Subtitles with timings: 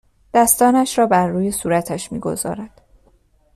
[0.33, 2.81] دستانش را بر روی صورتش میگذارد